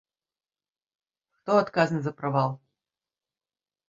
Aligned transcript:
Хто 1.35 1.51
адказны 1.63 1.99
за 2.07 2.13
правал? 2.21 2.49